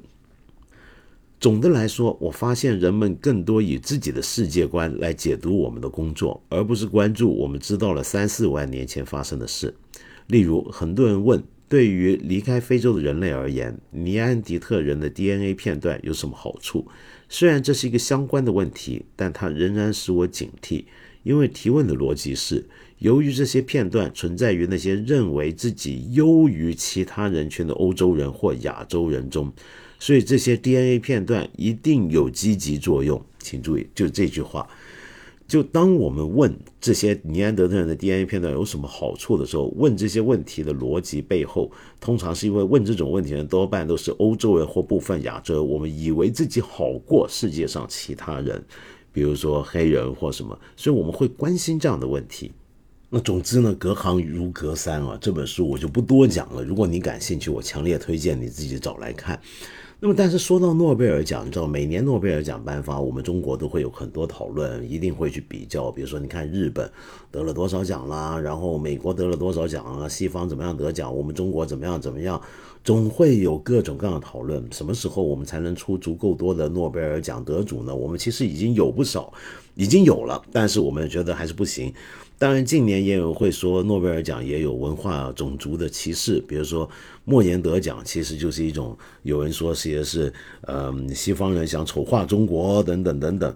[1.39, 9.75] 总的来说，我发现人们更多以自己的世界观来解读我们的工作，而不是关注我们知道了三四万年前发生的事。
[10.25, 16.87] 例如，很多人问：对于离开非洲的人类而言，尼安迪特人的 DNA 片段有什么好处？
[17.29, 20.85] 虽然这是一个相关的问题，但它仍然使我警惕。
[21.23, 22.65] 因为提问的逻辑是，
[22.99, 29.51] 由于这些片段存在于那些认为自己优于其他人群的欧洲人或亚洲人中，
[29.99, 33.21] 所以这些 DNA 片段一定有积极作用。
[33.39, 34.67] 请注意，就这句话。
[35.45, 48.63] 就当我们问这些尼安德特人的 DNA 片段有什么好处的时候，问这些问题的逻辑背后，通常是因为问这种问题的人多半都是欧洲人或部分亚洲人，我们以为自己好过世界上其他人。
[49.13, 52.51] 比如说黑人或什么，所以我们会关心这样的问题。
[53.09, 56.63] 那总之呢，隔行如隔山啊，这本书我就不多讲了。
[56.63, 59.39] 如果你感兴趣，我强烈推荐你自己找来看。
[60.05, 65.89] 那么，但是说到诺贝尔奖，你知道每年诺贝尔奖颁发，我们中国都会有很多讨论，一定会去比较。
[65.89, 66.91] 比如说，你看日本
[67.31, 72.41] 得了多少奖啦，然后美国得了多少奖啊，西方怎么样得奖，我们中国怎么样怎么样，
[72.83, 74.61] 总会有各种各样的讨论。
[74.73, 77.95] 什么时候我们才能出足够多的诺贝尔奖得主呢？
[77.95, 79.31] 我们其实已经有不少，
[79.73, 81.93] 已经有了，但是我们觉得还是不行。
[82.37, 86.89] 当然，近年也有会说诺贝尔奖也有文化种族的歧视，比如说
[87.23, 90.33] 莫言得奖其实就是一种，有人说是也是，
[90.67, 93.55] 嗯，西方人想丑化中国等等等等。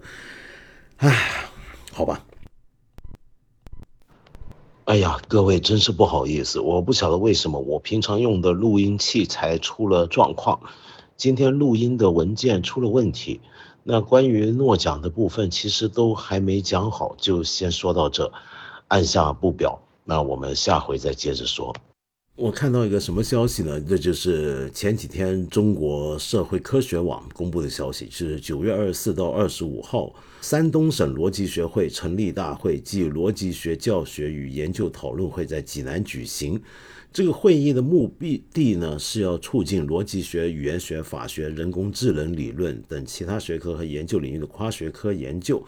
[0.96, 1.50] 唉，
[1.92, 2.24] 好吧。
[4.84, 10.60] 哎呀，各位真是不好意思，我不晓得为什么我平常用的录音器材出了状况，
[11.18, 13.42] 今天录音的文件出了问题。
[13.84, 18.32] 那关于诺奖的部分其实都还没讲好，就先说到这。
[18.88, 21.74] 按下不表，那我们下回再接着说。
[22.36, 23.80] 我看到一个什么消息呢？
[23.80, 36.58] 这就是前几天中国社会科学网公布的消息，是九月二十四到二十五号，山东省逻辑学会成立大会暨逻辑学教学与研究讨论会在济南举行。
[37.12, 45.62] 这个会议的目的地呢，是要促进逻辑学、语言学、法学、人工智能理论等其他学科和研究领域的跨学科研究。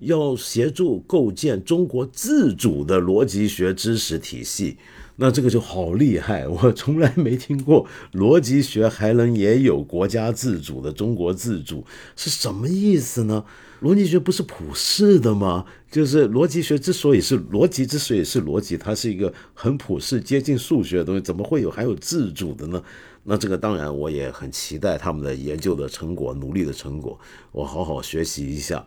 [0.00, 4.76] 要协助构建中国自主的逻辑学知识体系，
[5.16, 6.48] 那这个就好厉害。
[6.48, 11.84] 我从来没听过逻辑学还能也有国家自主的中国自主
[12.16, 13.44] 是什么意思呢？
[13.82, 15.64] 逻辑学不是普世的吗？
[15.90, 22.82] 就是逻辑学之所以是逻辑，之所以是逻辑，它是一个很普世、接近数学的东西，怎么会有还有自主的呢？
[23.24, 27.18] 那这个当然我也很期待他们的研究的成果、努力的成果，
[27.52, 28.86] 我好好学习一下。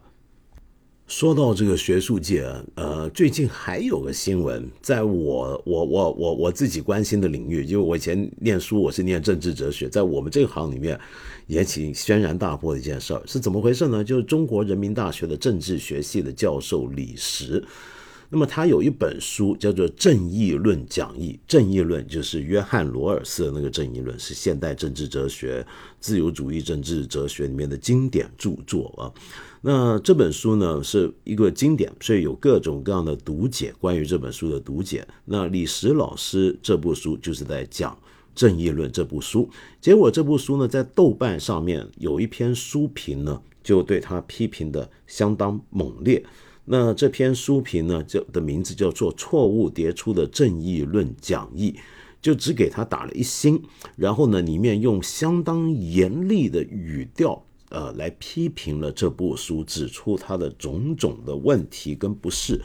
[1.07, 10.97] 说到这个学术界，呃，最近还有个新闻，在我我我我我自己关心的领域，因为我以前念书，我是念政治哲学，在我们这个行里面
[11.47, 14.01] 引起轩然大波的一件事儿，是怎么回事呢？
[14.01, 17.63] 就是中国人民大学的政治学系的教授李石。
[18.29, 25.63] 那么他有一本书叫做《正义论讲义》，正义论就是约翰罗尔斯的那个正义论，是现代政治哲学、
[25.99, 29.05] 自由主义政治哲学里面的经典著作啊。
[29.65, 35.07] 那这本书呢是一个经典，所以有各种各样的读解，关于这本书的读解。
[35.23, 37.93] 那李石老师这部书就是在讲
[38.35, 39.49] 《正义论》这部书，
[39.79, 46.21] 结果这部书呢在豆瓣上面有一篇书评呢，就对他批评的相当猛烈。
[46.65, 51.71] 那这篇书评呢，就的名字叫做《错误迭出的正义论讲义》，
[52.21, 53.61] 就只给他打了一星，
[53.95, 62.61] 然后呢，里面用相当严厉的语调，呃，来批评了这部书，指出它的种种的问题跟不适。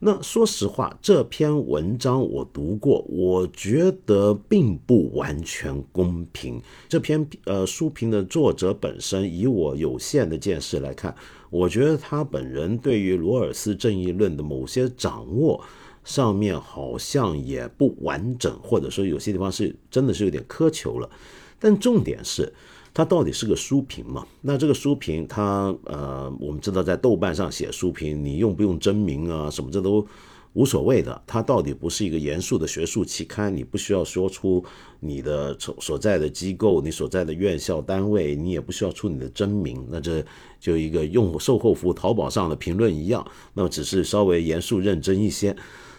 [0.00, 6.62] 那说实话，这篇文章我读过，我觉得并不完全公平。
[6.88, 11.14] 这篇呃书评的作者本身，以我有限的见识来看，
[11.50, 15.62] 我觉得他本人对于罗尔斯正义论的某些掌握
[16.04, 21.10] 上面好像也不完整，或者说有些地方是真的是有点苛求了。
[21.58, 22.50] 但重点是。
[22.98, 24.26] 它到底是个书评嘛？
[24.40, 29.48] 那这个书评，它呃，我们知道在豆瓣上写书评，你用不用真名啊？
[29.48, 30.04] 什么这都
[30.54, 31.22] 无所谓的。
[31.24, 34.64] 它到底不是一个严肃的学术期刊，你不需要说出
[34.98, 39.86] 你的所所在的机构、你所在的院校单位，你也不需要出你的真名。
[39.88, 40.20] 那这
[40.58, 45.56] 就一个用售后服务淘宝上的评论一样，那么只是稍微严肃认真一些。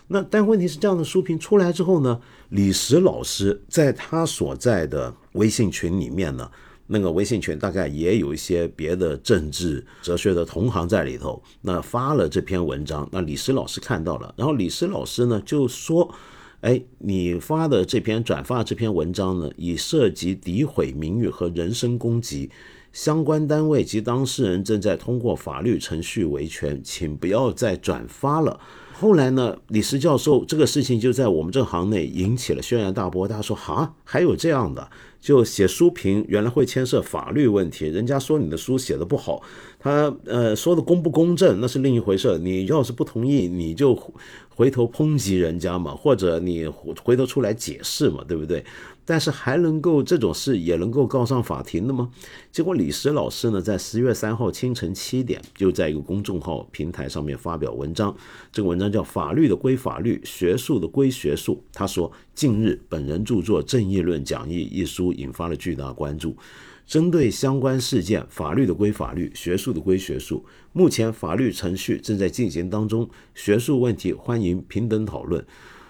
[0.10, 6.52] 那但问题是，这样的书评出来之后呢，李石老师在他所在的微信群里面呢。
[6.92, 16.12] 那个微信群大概也有一些别的政治哲学的同行在里头，那发了这篇文章，那李斯老师看到了，然后李斯老师呢就说
[16.62, 22.50] ：“哎，你发的这篇转发这篇文章呢，已涉及诋毁名誉和人身攻击，
[22.92, 28.60] 相关单位及当事人正在通过法律程序维权，请不要再转发了。”
[29.00, 34.90] 后来呢，李斯教授这个事情就在我们这行内引起了轩然大波，大家说：“哈，还有这样的。”
[35.20, 37.88] 就写书评，原来会牵涉法律问题。
[37.88, 39.42] 人家说你的书写的不好，
[39.80, 42.38] 他呃说的公不公正那是另一回事。
[42.40, 43.94] 你要是不同意，你就
[44.50, 48.64] 回头抨击人家嘛，或者你回头出来解释嘛，对不对？
[49.06, 52.12] 但是还能够这种事也能够告上法庭的吗？
[52.52, 58.16] 结果李石老师呢，在十月三号清晨七点，就在一个公众号平台上面发表文章。
[58.52, 61.56] 这个文章叫《法律的归法律，学术的归学术》。
[61.74, 66.38] 他说，近日本人著作《正义论讲义》一书引发了巨大关注。
[66.88, 70.46] 针对相关事件，法律的归法律，学术的归学术。
[70.72, 75.46] 目前法律程序正在进行当中，学术问题欢迎平等讨论。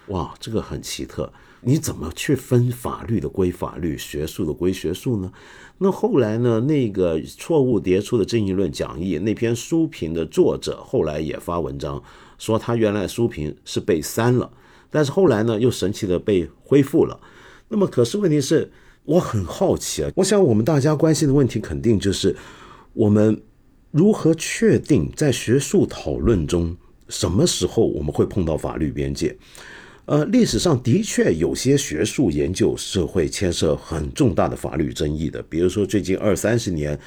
[0.08, 1.32] 哇，这个很奇特。
[1.60, 5.30] 你怎么去分法律的归法律，学术的归学术呢？
[5.78, 6.58] 那后来呢？
[6.62, 12.02] 那个错误迭出的正义论讲义那篇书评的作者后来也发文章
[12.38, 14.50] 说，他原来书评是被删了，
[14.90, 17.18] 但是后来呢又神奇的被恢复了。
[17.68, 18.70] 那么可是问题是，
[19.04, 22.36] 我很好奇啊，我想我们大家关心的问题肯定就是
[22.92, 23.40] 我们
[23.90, 26.76] 如何确定在学术讨论中
[27.08, 29.36] 什么时候我们会碰到法律边界。
[30.06, 36.98] 呃，历史上的确有些学术研究是会牵涉很重大的法律争议的，比如说最近二三十年，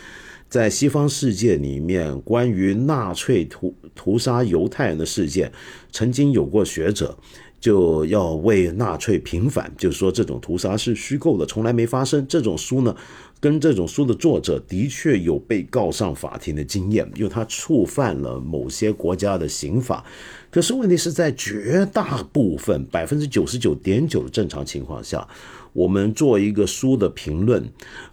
[0.47, 5.51] 在西方世界里面，关于纳粹屠屠杀犹太人的事件，
[5.91, 7.17] 曾经有过学者
[7.63, 12.27] 就要为纳粹平反，就是说这种屠杀是虚构的，从来没发生。
[12.27, 12.93] 这种书呢，
[13.39, 20.03] 跟这种书的作者的确有被告上法庭的经验，因为他触犯了某些国家的刑法。
[20.51, 25.25] 可是问题是在绝大部分百分之九十九点九的正常情况下，
[25.71, 27.63] 我们做一个书的评论，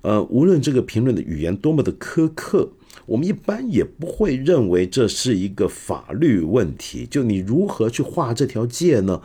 [0.02, 2.68] 呃，无论这个评论的语言多么的苛刻。
[3.10, 9.20] 我们一般也不会认为这是一个法律问题，就你如何去画这条界呢？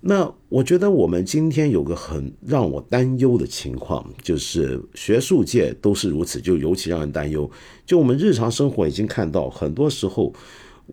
[0.00, 7.48] 那我觉得我们今天有个很让我担忧的情况，就是学术界都是如此，就尤其让人担忧。
[7.86, 10.34] 就我们日常生活已经看到，很多时候。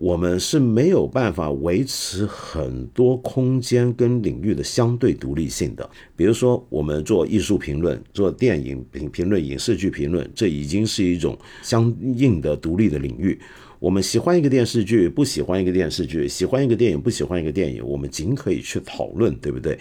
[0.00, 5.88] 我们是没有办法维持很多空间跟领域的相对独立性的。
[6.16, 13.38] 比如说，我们做艺术评论、做电影评评论、影视剧评论，这已经是一种相应的独立的领域。
[13.78, 19.78] 我们喜欢一个电视剧，不喜欢一个电视剧；喜欢一个电影，不喜欢一个电影，我们仅可以去讨论，对不对？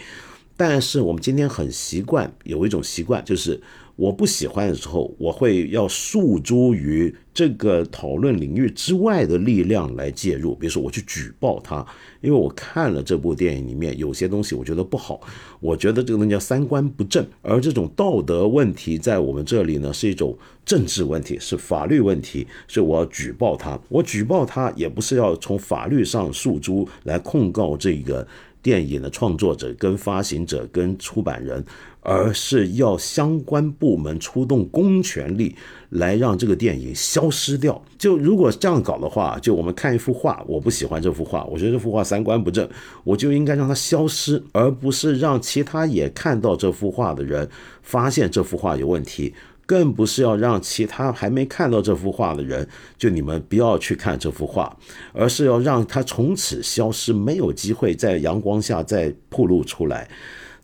[0.57, 3.57] 但是我们今天很习惯有一种习惯，就是
[3.99, 10.55] 我不喜欢的时候，我会要诉诸于这个讨论领域之外的力量来介入。
[10.55, 11.85] 比如说，我去举报他，
[12.21, 15.19] 因为我看了这部电影里面有些东西我觉得不好，
[15.59, 17.27] 我觉得这个东西叫三观不正。
[17.41, 23.77] 而这种道德问题在我们这里呢，是一种政治问题，是法律问题，所以我要举报他。
[23.89, 28.25] 我举报他也不是要从法律上诉诸来控告这个。
[28.61, 31.63] 电影的创作者、跟发行者、跟出版人，
[32.01, 35.55] 而是要相关部门出动公权力
[35.89, 37.81] 来让这个电影消失掉。
[37.97, 42.67] 就如果这样搞的话，就我们看一幅画，我不喜欢这幅画，我觉得这幅画三观不正，
[43.03, 47.49] 我就应该让它消失，而不是让其他也看到这幅画的人
[47.81, 49.33] 发现这幅画有问题。
[49.69, 52.67] 更不是要让其他还没看到这幅画的人，
[52.97, 54.75] 就你们不要去看这幅画，
[55.13, 60.09] 而是要让它从此消失，没有机会在阳光下再暴露出来。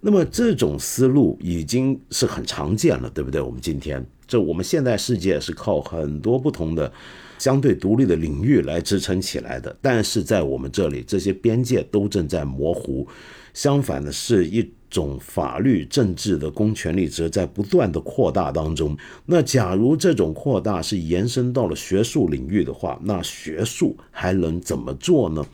[0.01, 3.39] 那么这种思路已经是很常见了，对不对？
[3.39, 6.91] 我们今天这我们现代世界是靠很多不同的
[7.37, 13.07] 相对独立的领域来支撑起来的，但是在我们这里，这些边界都正在模糊。
[13.53, 14.67] 相反的是一。
[14.89, 18.97] 种法律政治的公权力则在不断的扩大当中。
[19.25, 25.45] 那假如这种扩大是延伸到了学术领域的话，那学术还能怎么做呢？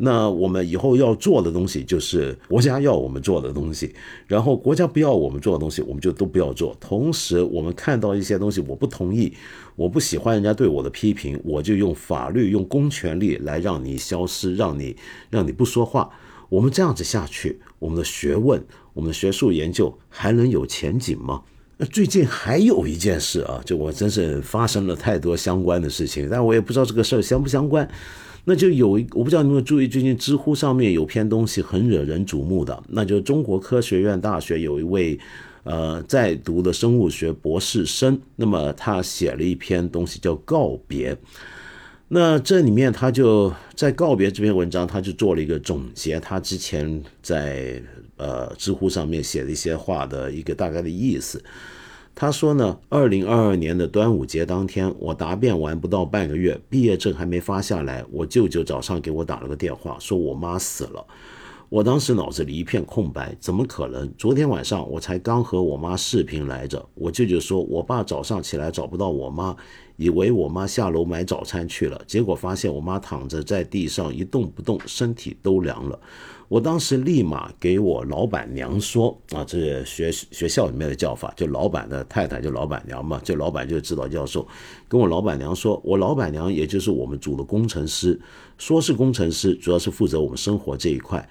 [0.00, 3.92] 那我们以后要做的东西就是国家要我们做的东西，
[4.28, 6.76] 然后国家不要我们做的东西，我们就都不要做。
[6.78, 9.32] 同时，我们看到一些东西，我不同意，
[9.74, 14.96] 我不喜欢人家对我的批评，我就用法律、用公权力来让你消失，让你
[15.30, 16.08] 让你不说话。
[16.48, 18.62] 我们这样子下去，我们的学问。
[18.94, 21.40] 我们的学术研究还能有前景吗？
[21.76, 27.88] 那最近还有一件事啊，就我真是发生了太多相关的事情，但我也不知道这个事儿相不相关。
[28.44, 35.16] 那就有一，我不知道你们注意，最近知乎上面有篇东西很惹人瞩目的，那就是中国科学院大学有一位
[35.62, 41.14] 呃在读的生物学博士生，那么他写了一篇东西叫《告别》。
[42.10, 47.82] 那这里面他就在告别这篇文章，他就做了一个总结，他之前在
[48.16, 51.42] 呃知乎上面写的一些话的一个大概的意思。
[52.14, 61.06] 他说呢，二零二二年的端午节当天，我答辩完不到半个月，毕业证还没发下来，我舅舅早上给我打了个电话，说我妈死了。
[61.68, 64.10] 我当时脑子里一片空白，怎么可能？
[64.16, 66.82] 昨天晚上我才刚和我妈视频来着。
[66.94, 69.54] 我舅舅说，我爸早上起来找不到我妈，
[69.98, 76.00] 以为我妈下楼买早餐去了，结果发现我妈躺着在地上一动不动，身体都凉了。
[76.46, 84.46] 我当时立马给我老板娘说，啊，这学学校里面的叫法，就老板的太太就老板娘嘛，就老板就是指导教授，
[84.86, 88.18] 跟我老板娘说，我老板娘也就是我们组的工程师，
[88.56, 91.28] 说是工程师，主要是负责我们生活这一块。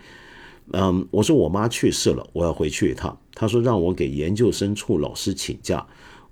[0.74, 3.18] 嗯，我说我妈去世了，我要回去一趟。
[3.34, 5.88] 他说让我给研究生处老师请假。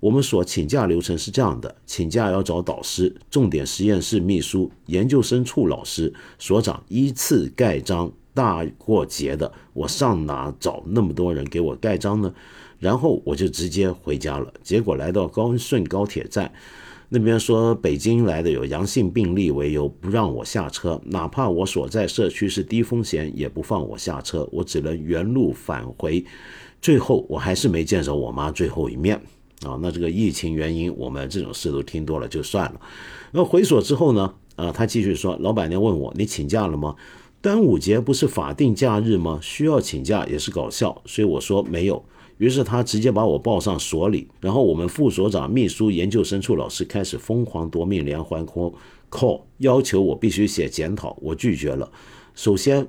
[0.06, 8.12] 我们所请假流程是这样的：请假要找导师、重点实验室秘书、研究生处老师、所长依次盖章。
[8.32, 12.32] 大过节的，我上哪找那么多人给我盖章呢？
[12.78, 14.52] 然后我就直接回家了。
[14.62, 16.52] 结果来到高顺高铁站。
[17.08, 26.24] 那边说北京来的有阳性病例为由不让我下车，哪怕我所在社区是低风险，也不放我下车，我只能原路返回。
[26.80, 29.20] 最后我还是没见着我妈最后一面
[29.62, 29.78] 啊！
[29.80, 32.80] 那这个疫情原因，我们这种事都听多了就算了。
[33.32, 34.34] 那回所之后呢？
[34.56, 36.96] 啊，他继续说，老板娘问我你请假了吗？
[37.42, 39.38] 端午节不是法定假日吗？
[39.42, 42.04] 需要请假也是搞笑，所以我说没有。
[42.38, 51.16] 于是他直接把我抱上所里，然后我们副所长、秘书、研究生处老师开始疯狂夺命连环 call，要求我必须写检讨。
[51.20, 51.90] 我拒绝了。
[52.34, 52.88] 首先，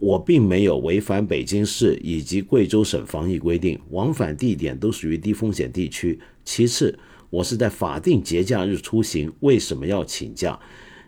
[0.00, 6.18] 我并没有违反北京市以及贵州省防疫规定，往返地点都属于低风险地区。
[6.42, 6.98] 其次，
[7.28, 10.58] 我是在法定节假日出行，为什么要请假？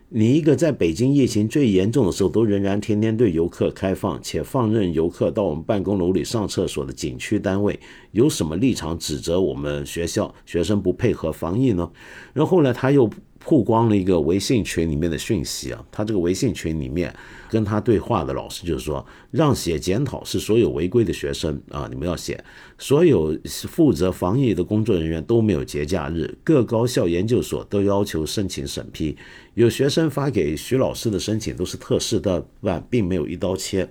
[0.09, 7.79] 你一个在北京疫情最严重的时候都仍然天天对游客开放，且放任游客到我们办公楼里上厕所的景区单位，
[8.11, 11.91] 有什么立场指责我们学校学生不配合防疫呢？
[12.31, 13.09] 然后后来他又。
[13.43, 17.13] 曝光了一个微信群里面的讯息啊，他这个微信群里面
[17.49, 22.41] 跟他对话的老师就是说，让写检讨是所有违规的学生啊，你们要写，
[22.77, 23.37] 所有
[23.67, 29.17] 负责防疫的工作人员都没有节假日，各高校研究所都要求申请审批，
[29.55, 33.89] 有学生发给徐老师的申请都是特事特办，并没有一刀切，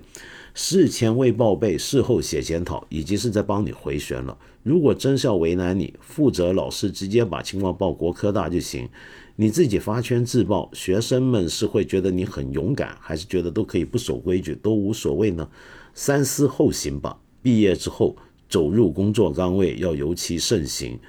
[0.55, 4.35] 事前未报备，事后写检讨，已经是在帮你回旋了。
[4.63, 8.89] 如果真是要为难你，负责老师直接把情况报国科大就行。
[9.35, 15.49] 你自己发圈自爆，学生们是会觉得你很勇敢，还是觉得都可以不守规矩，都无所谓呢？
[15.95, 17.17] 三思后行吧。
[17.41, 18.15] 毕业之后
[18.47, 20.99] 走入工作岗位要尤其慎行。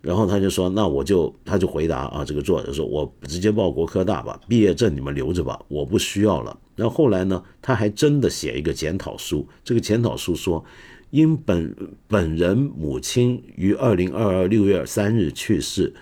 [0.00, 9.44] 然后他就说：“那我就……”他就回答啊，这个作者说：“我直接报国科大吧，毕业证你们留着吧，我不需要了。”然后后来呢，他还真的写一个检讨书。
[9.64, 10.64] 这个检讨书说，
[11.10, 11.74] 因本
[12.06, 15.92] 本人母亲于二零二二六月三日去世。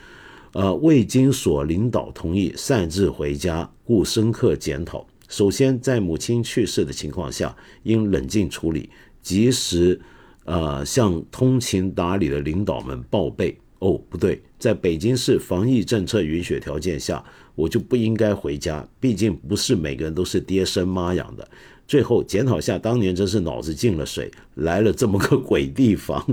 [0.57, 5.07] 呃，未经所领导同意擅自回家，故深刻检讨。
[5.29, 8.89] 首先，在母亲去世的情况下，应冷静处理，
[9.21, 10.01] 及时
[10.47, 13.59] 呃向通情达理的领导们报备。
[13.81, 17.23] 哦，不对，在北京市防疫政策允许条件下，
[17.55, 18.89] 我就不应该回家。
[18.99, 21.47] 毕竟不是每个人都是爹生妈养的。
[21.87, 26.25] 最后检讨下，当年真是脑子进了水，来了这么个 鬼地方。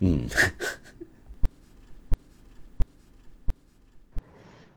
[0.00, 0.22] 嗯。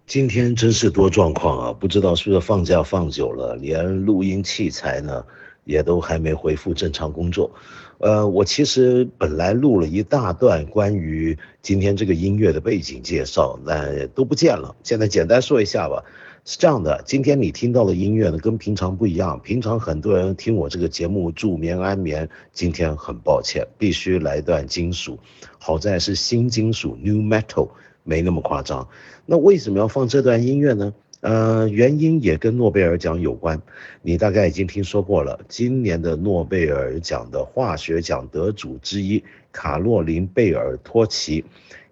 [0.09, 1.71] 今天真是多状况啊！
[1.71, 5.23] 不知道是不是放假放久了，连录音器材呢
[5.65, 7.51] 也都还没恢复正常工作。
[7.99, 14.75] 呃，我其实本来录了一大段关于今天这个音乐的背景介绍，那都不见了。
[14.81, 16.03] 现在简单说一下吧。
[16.43, 19.39] 是这样的，今天你听到的音乐呢跟平常不一样。
[19.43, 25.19] 平常很多人听我这个节目助眠安眠，今天很抱歉，必须来段金属。
[25.59, 27.69] 好在是新金属 （New Metal）。
[28.03, 28.87] 没那么夸张，
[29.25, 30.93] 那为什么要放这段音乐呢？
[31.21, 33.61] 呃，原因也跟诺贝尔奖有关。
[34.01, 39.21] 你大概已经听说过了，今年的诺贝尔奖的化学奖得主之一
[39.51, 41.43] 卡洛琳·贝尔托奇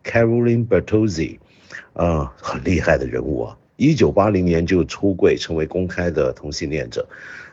[0.04, 1.40] （Caroline Bertozzi），
[1.92, 3.58] 啊，很厉害的人物啊。
[3.76, 7.06] 一九八零年就出柜成为公开的同性恋者。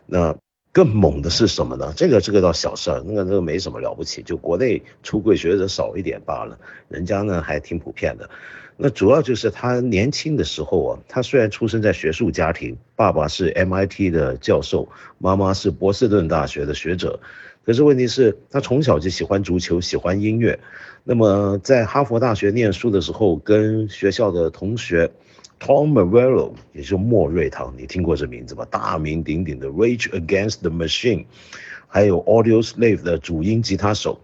[0.06, 0.34] 那
[0.74, 1.92] 更猛的是什么呢？
[1.96, 6.58] 这个这个倒小事儿，那个那个没什么了不起，就国内出柜学者少一点罢了，
[6.88, 8.28] 人家呢还挺普遍的。
[8.76, 17.20] 那主要就是他年轻的时候啊，他虽然出生在学术家庭，爸爸是 MIT 的教授，妈妈是波士顿大学的学者，
[17.64, 20.58] 可是问题是，他从小就喜欢足球，喜欢音乐。
[21.04, 25.08] 那么在哈佛大学念书的时候，跟学校的同学。
[25.64, 28.66] Tom Morello，也就是莫瑞堂，你听过这名字吧？
[28.70, 31.24] 大名鼎鼎的 Rage Against the Machine，
[31.88, 34.20] 还有 Audio Slave 的主音吉他手，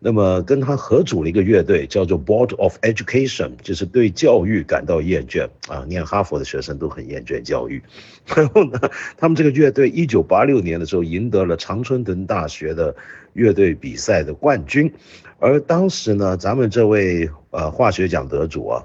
[0.00, 7.82] 那么跟他合组了一个乐队，叫做 Board of Education，就是对教育感到厌倦啊，念哈佛的学生都很厌倦教育。
[8.26, 8.78] 然后呢，
[9.16, 12.94] 他们这个乐队一九八六年的时候赢得了常春藤大学的
[13.32, 14.92] 乐队比赛的冠军，
[15.38, 18.84] 而当时呢，咱们这位呃化学奖得主啊。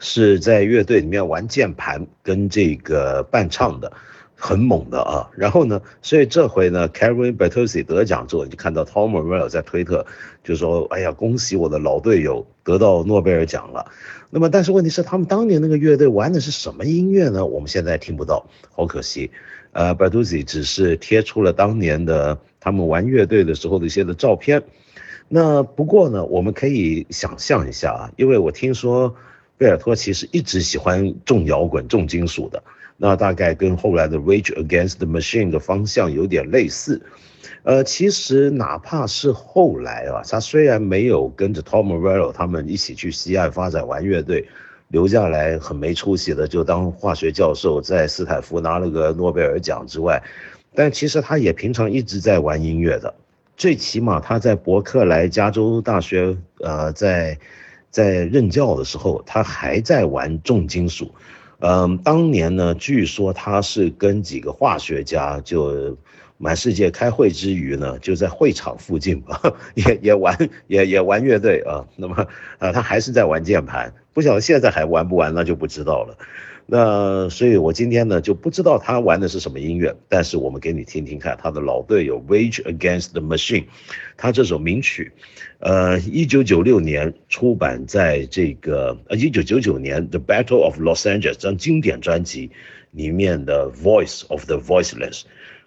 [0.00, 3.92] 是在乐队里面玩键盘跟这个伴唱的，
[4.34, 5.28] 很猛的啊。
[5.36, 10.04] 然后呢，所以这回呢，Karen b e t o s i 得奖之后，你就看到 Tom Morello 在推特
[10.42, 13.84] 就说：“哎呀，恭喜我的老队友得到诺贝尔奖了。”
[14.30, 17.44] 那么，但是问题是，他们当年那个乐队玩的是什么音乐呢？
[17.44, 19.30] 我们现在听不到，好可惜。
[19.72, 24.62] 呃 b e t o s i 只是贴出了当年的他们玩乐队的时候的一些的照片。
[25.28, 29.14] 那不过呢，我们可以想象一下啊，因为我听说。
[29.60, 32.62] 贝尔托奇是一直喜欢重摇滚、重金属的，
[32.96, 37.02] 那大概跟后来的 Rage Against the Machine 的方向有点类似。
[37.64, 44.48] 呃，其实哪怕是后来啊，他虽然没有跟着 Tom Morello 他们一起去西岸发展玩乐队，
[44.88, 50.22] 留下来很没出息的就当化学教授，在斯坦福拿了个诺贝尔奖之外，
[50.74, 53.14] 但其实他也平常一直在玩音乐的，
[53.58, 57.38] 最起码他在伯克莱加州大学，呃，在。
[57.90, 61.12] 在任教的时候，他还在玩重金属。
[61.58, 65.96] 嗯，当年呢，据说他是跟几个化学家就
[66.38, 69.38] 满世界开会之余呢，就在会场附近吧，
[69.74, 70.34] 也也玩
[70.68, 71.84] 也也玩乐队啊。
[71.96, 72.26] 那么，
[72.58, 76.16] 啊，他还是在玩键盘，不晓得现在还玩不玩，那就不知道了。
[76.72, 83.64] 那所以，我今天呢就不知道他玩的是什么音乐，但是我们给你听听看他的老队友 Wage Against the Machine，
[84.16, 85.10] 他这首名曲，
[85.58, 92.52] 呃，一九九六年出版在这个呃一九九九年 The Battle of Los Angeles 这张经典专辑
[92.92, 95.22] 里面的 Voice of the Voiceless。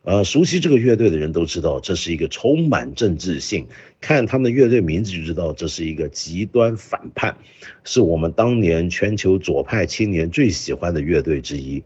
[0.05, 3.67] 呃，熟悉这个乐队的人都知道，这是一个充满政治性。
[4.03, 7.37] 看他们的乐队名字就知道，这是一个极端反叛，
[7.85, 11.81] 是我们当年全球左派青年最喜欢的乐队之一。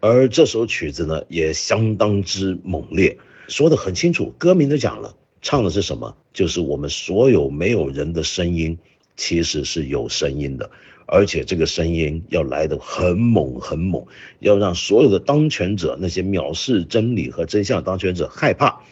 [0.00, 3.16] 而这首曲子呢，也相当之猛烈，
[3.48, 6.14] 说的很清楚，歌名都讲了，唱的是什么？
[6.34, 8.76] 就是我们所有没有人的声音，
[9.16, 10.70] 其实是有声音的。
[11.06, 14.04] 而且这个声音要来的很猛很猛，
[14.40, 18.82] 要让所有的当权者那些藐视真理和真相当权者害怕。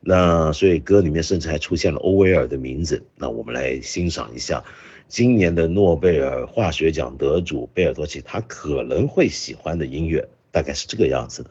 [0.00, 3.02] 那所以歌里面甚至还出现了欧威尔的名字。
[3.16, 4.62] 那我们来欣赏一下
[5.08, 11.50] 今年的诺贝尔化学奖得主贝尔多奇他可能会喜欢的音乐，大概是这个样子的。